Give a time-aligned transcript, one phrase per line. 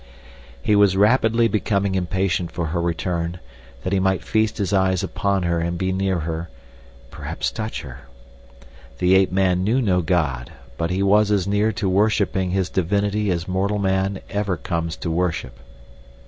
[0.63, 3.39] He was rapidly becoming impatient for her return,
[3.83, 6.49] that he might feast his eyes upon her and be near her,
[7.11, 8.07] perhaps touch her.
[8.97, 13.29] The ape man knew no god, but he was as near to worshipping his divinity
[13.29, 15.59] as mortal man ever comes to worship.